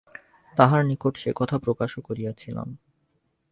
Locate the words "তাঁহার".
0.55-0.81